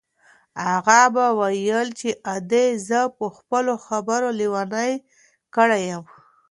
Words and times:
اغا 0.75 1.01
به 1.13 1.25
ویل 1.39 1.89
چې 1.99 2.09
ادې 2.35 2.65
زه 2.87 2.99
په 3.17 3.25
خپلو 3.37 3.73
خبرو 3.85 4.29
لېونۍ 4.39 4.91
کړې 5.55 5.79
یم. 5.89 6.03